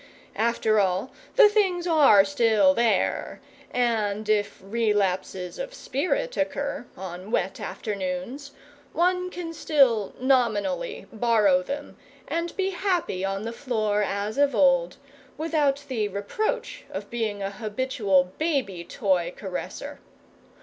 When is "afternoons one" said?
7.59-9.29